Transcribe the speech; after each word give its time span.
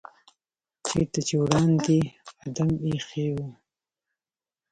چېرته 0.85 1.19
چې 1.27 1.35
وړاندې 1.41 1.97
آدم 2.45 2.69
ایښی 2.85 3.27
و. 3.35 3.37